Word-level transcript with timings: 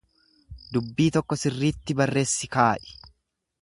Dubbii 0.77 1.07
tokko 1.17 1.39
sirriitti 1.43 1.99
barreessi 2.03 2.53
kaa'i. 2.59 2.95